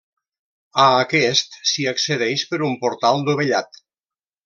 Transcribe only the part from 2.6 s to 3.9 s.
un portal dovellat.